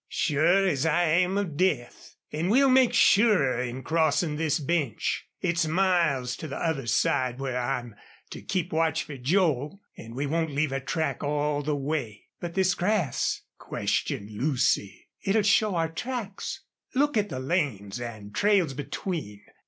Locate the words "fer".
9.03-9.17